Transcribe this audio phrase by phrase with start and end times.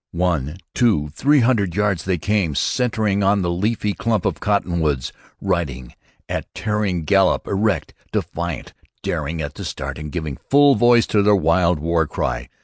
[0.13, 5.93] One, two, three hundred yards they came, centering on the leafy clump of cottonwoods, riding
[6.27, 11.35] at tearing gallop, erect, defiant, daring at the start, and giving full voice to their
[11.35, 12.49] wild war cry.